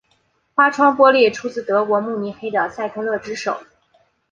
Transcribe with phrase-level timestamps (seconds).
[0.55, 3.61] 花窗玻璃出自德国慕尼黑的赛特勒之手。